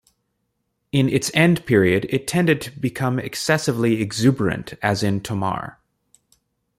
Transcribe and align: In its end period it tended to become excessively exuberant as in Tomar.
In 0.91 1.07
its 1.09 1.29
end 1.35 1.63
period 1.67 2.07
it 2.09 2.25
tended 2.27 2.59
to 2.61 2.71
become 2.71 3.19
excessively 3.19 4.01
exuberant 4.01 4.73
as 4.81 5.03
in 5.03 5.21
Tomar. 5.21 5.77